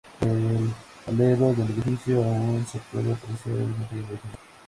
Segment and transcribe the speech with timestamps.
[0.19, 0.73] En todo el
[1.21, 4.37] alero del edificio aún se puede apreciar el material original.